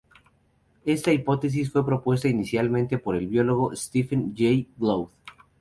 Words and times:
Esta 0.83 1.13
hipótesis 1.13 1.69
fue 1.71 1.85
propuesta 1.85 2.27
inicialmente 2.27 2.97
por 2.97 3.15
el 3.15 3.27
biólogo 3.27 3.75
Stephen 3.75 4.33
Jay 4.35 4.67
Gould. 4.77 5.11